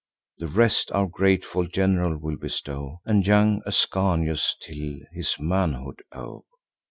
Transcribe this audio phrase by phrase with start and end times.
[0.39, 6.45] The rest our grateful gen'ral will bestow, And young Ascanius till his manhood owe."